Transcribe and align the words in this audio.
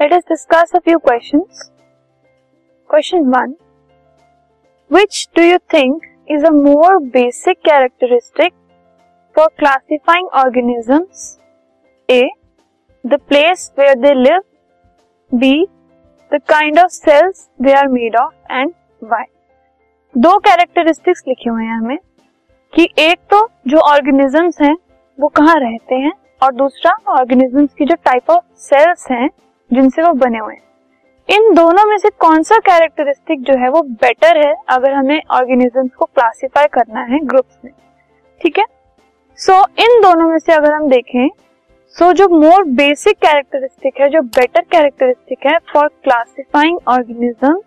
Let 0.00 0.12
us 0.12 0.22
discuss 0.28 0.70
a 0.74 0.78
few 0.78 0.98
questions 0.98 1.70
question 2.90 3.24
one 3.28 3.54
which 4.90 5.28
do 5.36 5.42
you 5.42 5.56
think 5.74 6.02
is 6.30 6.44
a 6.46 6.50
more 6.50 6.96
basic 7.12 7.58
characteristic 7.58 8.52
for 9.36 9.48
classifying 9.58 10.28
organism 10.34 11.04
A 12.08 12.30
the 13.04 13.18
place 13.28 13.72
where 13.78 13.94
they 13.94 14.12
live 14.14 14.40
B 15.30 15.66
the 16.32 16.40
kind 16.48 16.78
of 16.78 16.90
cells 16.90 17.48
they 17.62 17.72
are 17.72 17.88
made 17.88 18.16
of 18.16 18.52
and 18.52 18.72
Y 19.02 19.24
दो 20.14 20.38
characteristics 20.38 21.22
लिखे 21.28 21.50
हुए 21.50 21.64
हैं 21.64 21.76
हमें 21.76 21.98
कि 22.72 22.88
एक 22.98 23.18
तो 23.30 23.46
जो 23.68 23.78
organisms 23.78 24.60
हैं, 24.62 24.74
वो 25.18 25.28
कहाँ 25.28 25.58
रहते 25.60 25.94
हैं 25.94 26.12
और 26.42 26.54
दूसरा 26.54 26.96
ऑर्गेनिजम्स 27.08 27.74
की 27.74 27.84
जो 27.84 27.94
टाइप 28.04 28.30
ऑफ़ 28.30 28.44
सेल्स 28.62 29.06
हैं 29.10 29.28
जिनसे 29.72 30.02
वो 30.02 30.12
बने 30.12 30.38
हुए 30.38 30.54
हैं। 30.54 30.68
इन 31.28 31.54
दोनों 31.54 31.84
में 31.84 31.96
से 31.98 32.08
कौन 32.10 32.42
सा 32.42 32.58
कैरेक्टरिस्टिक 32.58 33.42
जो 33.42 33.56
है 33.58 33.68
वो 33.70 33.82
बेटर 33.82 34.46
है 34.46 34.54
अगर 34.68 34.92
हमें 34.92 35.20
ऑर्गेनिजम्स 35.30 35.90
को 35.94 36.04
क्लासिफाई 36.04 36.66
करना 36.66 37.00
है 37.00 37.18
ग्रुप्स 37.24 37.58
में? 37.64 37.72
ठीक 38.40 38.58
है? 38.58 38.64
सो 39.38 39.52
so, 39.52 39.78
इन 39.78 40.00
दोनों 40.02 40.28
में 40.28 40.38
से 40.38 40.52
अगर 40.52 40.72
हम 40.72 40.88
देखें 40.88 41.28
सो 41.96 42.04
so, 42.04 42.12
जो 42.14 42.28
मोर 42.28 42.64
बेसिक 42.64 43.16
कैरेक्टरिस्टिक 43.16 44.00
है 44.00 44.08
जो 44.08 44.20
बेटर 44.36 44.60
कैरेक्टरिस्टिक 44.60 45.46
है 45.46 45.56
for 45.72 45.88
classifying 46.04 46.78
organism 46.88 47.60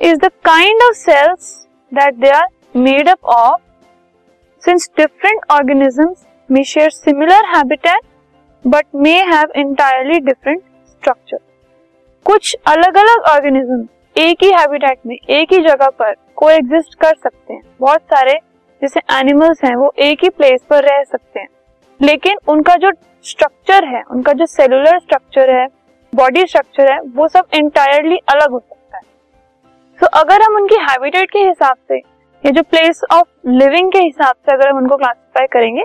is 0.00 0.18
the 0.18 0.30
kind 0.44 0.82
of 0.82 0.96
cells 0.96 1.52
that 1.92 2.14
they 2.14 2.30
are 2.30 2.46
made 2.76 3.08
up 3.08 3.24
of 3.34 3.60
since 4.62 4.90
different 4.96 5.40
organisms 5.50 6.24
may 6.50 6.64
share 6.64 6.90
similar 6.90 7.46
habitat 7.56 8.00
but 8.64 8.86
may 8.94 9.12
have 9.24 9.52
entirely 9.56 10.20
different 10.20 10.62
structure. 11.04 11.42
कुछ 12.26 12.56
अलग 12.66 12.96
अलग 12.96 13.22
organism 13.30 13.86
एक 14.16 14.42
ही 14.42 14.50
habitat 14.50 14.98
में 15.06 15.16
एक 15.16 15.52
ही 15.52 15.58
जगह 15.58 15.88
पर 15.88 16.14
को 16.36 16.50
एग्जिस्ट 16.50 16.94
कर 16.94 17.14
सकते 17.14 17.54
हैं। 17.54 17.62
बहुत 17.80 18.00
सारे 18.00 18.38
जैसे 18.82 19.00
एनिमल्स 19.12 19.64
हैं 19.64 19.74
वो 19.76 19.92
एक 19.98 20.22
ही 20.22 20.28
प्लेस 20.28 20.62
पर 20.70 20.84
रह 20.84 21.02
सकते 21.02 21.40
हैं। 21.40 21.48
लेकिन 22.00 22.38
उनका 22.48 22.74
जो 22.76 22.90
स्ट्रक्चर 23.24 23.84
है 23.84 24.02
उनका 24.10 24.32
जो 24.32 24.46
सेलुलर 24.46 24.98
स्ट्रक्चर 24.98 25.50
है 25.50 25.66
बॉडी 26.12 26.46
स्ट्रक्चर 26.46 26.92
है 26.92 27.00
वो 27.00 27.28
सब 27.28 27.46
इंटायरली 27.54 28.16
अलग 28.16 28.50
हो 28.50 28.58
सकता 28.58 28.96
है। 28.96 29.02
सो 29.02 30.06
so, 30.06 30.12
अगर 30.12 30.42
हम 30.42 30.56
उनकी 30.56 30.74
हैबिटेट 30.74 31.30
के 31.30 31.38
हिसाब 31.38 31.76
से 31.88 31.98
या 31.98 32.50
जो 32.50 32.62
प्लेस 32.62 33.00
ऑफ़ 33.12 33.28
लिविंग 33.46 33.92
के 33.92 33.98
हिसाब 33.98 34.34
से 34.36 34.52
अगर 34.52 34.68
हम 34.68 34.76
उनको 34.76 34.96
क्लासिफाई 34.96 35.46
करेंगे 35.46 35.84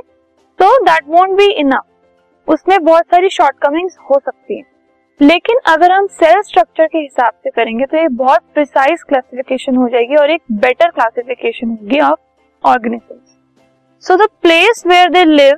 तो 0.60 0.78
दैट 0.86 1.04
वोंट 1.08 1.30
बी 1.30 1.52
इनफ 1.52 2.50
उसमें 2.50 2.84
बहुत 2.84 3.04
सारी 3.04 3.30
शॉर्टकमिंग्स 3.30 3.98
हो 4.10 4.20
सकती 4.26 4.58
है। 4.58 4.79
लेकिन 5.22 5.58
अगर 5.68 5.92
हम 5.92 6.08
सेल 6.08 6.42
स्ट्रक्चर 6.42 6.88
के 6.88 6.98
हिसाब 6.98 7.34
से 7.44 7.50
करेंगे 7.50 7.86
तो 7.86 7.98
ये 7.98 8.08
बहुत 8.08 8.42
प्रिसाइज 8.54 9.04
क्लासिफिकेशन 9.04 9.76
हो 9.76 9.88
जाएगी 9.90 10.16
और 10.16 10.30
एक 10.30 10.42
बेटर 10.52 10.90
क्लासिफिकेशन 10.90 11.70
होगी 11.70 12.00
of 12.00 12.68
organisms 12.68 14.08
so 14.08 14.16
the 14.16 14.30
place 14.42 14.84
where 14.88 15.10
they 15.10 15.26
live 15.26 15.56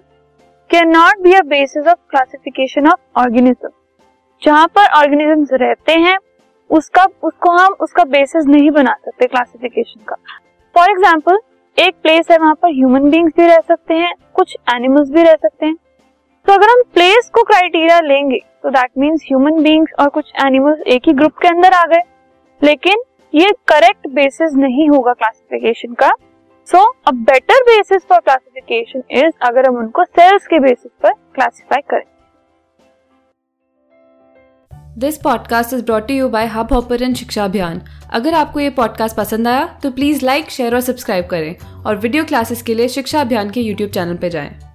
can 0.70 0.90
not 0.90 1.22
be 1.22 1.34
a 1.34 1.42
basis 1.42 1.88
of 1.88 2.00
classification 2.10 2.88
of 2.88 3.20
organism 3.22 3.70
जहाँ 4.42 4.68
पर 4.68 4.86
ऑर्गेनिजम्स 4.98 5.50
रहते 5.52 5.92
हैं, 5.92 6.18
उसका, 6.70 7.06
उसको 7.24 7.52
हम, 7.52 7.74
उसका 7.82 8.04
बेसिस 8.04 8.46
नहीं 8.46 8.72
बना 8.72 8.96
सकते 9.06 9.28
क्लासिफिकेशन 9.28 10.00
का. 10.08 10.16
फॉर 10.76 10.90
एग्ज़ाम्पल 10.90 11.38
एक 11.78 11.96
प्लेस 12.04 12.32
है, 12.32 12.38
वहाँ 12.38 12.54
पर 12.54 12.70
ह्यूमन 12.70 13.10
बींग्स 13.10 13.34
भी 13.38 13.48
रह 13.48 13.60
सकते 13.68 13.94
हैं, 13.94 14.14
कुछ 14.34 14.56
एनिमल्स 14.76 15.10
भी 15.10 15.24
रह 15.24 15.36
सकते 15.36 15.66
हैं. 15.66 15.76
तो 16.48 16.54
अगर 16.54 16.70
हम 16.70 16.82
प्लेस 16.94 17.21
क्राइटेरिया 17.62 18.00
लेंगे 18.00 18.38
तो 18.64 18.70
दैट 18.70 18.90
मीन्स 18.98 19.24
ह्यूमन 19.24 19.62
बींग्स 19.64 19.92
और 20.00 20.08
कुछ 20.10 20.32
एनिमल्स 20.44 20.80
एक 20.88 21.02
ही 21.08 21.14
ग्रुप 21.14 21.32
के 21.42 21.48
अंदर 21.48 21.74
आ 21.74 21.84
गए। 21.86 22.02
लेकिन 22.62 23.02
ये 23.34 23.52
करेक्ट 23.68 24.08
बेसिस 24.08 24.54
नहीं 24.56 24.88
होगा 24.90 25.14
क्लासिफिकेशन 25.14 25.94
का। 25.94 26.10
So 26.68 26.82
a 27.08 27.12
better 27.28 27.62
basis 27.64 28.06
for 28.10 28.20
classification 28.20 29.04
is 29.18 29.32
अगर 29.42 29.68
हम 29.68 29.78
उनको 29.78 30.04
सेल्स 30.04 30.48
के 30.48 30.60
बेसिस 30.60 30.92
पर 31.04 31.14
क्लासिफाई 31.36 31.82
करें। 31.90 32.04
This 35.00 35.18
podcast 35.18 35.74
is 35.74 35.86
brought 35.86 36.12
you 36.12 36.30
by 36.30 36.46
Hubhopper 36.74 37.14
Shiksha 37.14 37.46
Abhiyan 37.46 37.82
अगर 38.14 38.34
आपको 38.34 38.60
ये 38.60 38.70
पॉडकास्ट 38.80 39.18
पसंद 39.18 39.48
आया 39.48 39.66
तो 39.84 39.92
प्लीज़ 39.92 40.26
लाइक 40.26 40.50
शेयर 40.50 40.76
और 40.76 40.82
सब्सक्राइब 40.82 41.28
करें। 41.28 41.56
और 41.86 41.96
वीडियो 41.98 42.26
क्लासेस 42.26 42.62
के 42.62 42.76
लिए 42.76 42.88
शिक्षा 42.90 43.22
अभियान 43.22 43.50
के 43.50 43.62
यूट्यूब 43.62 43.92
चैनल 43.92 44.18
पर 44.18 44.28
जाएँ। 44.30 44.71